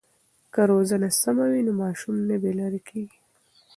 [0.53, 3.19] که روزنه سمه وي نو ماشوم نه بې لارې کېږي.